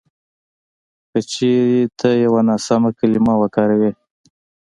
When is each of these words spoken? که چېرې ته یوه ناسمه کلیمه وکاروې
که 1.11 1.19
چېرې 1.31 1.81
ته 1.99 2.09
یوه 2.23 2.41
ناسمه 2.49 2.89
کلیمه 2.99 3.33
وکاروې 3.37 3.91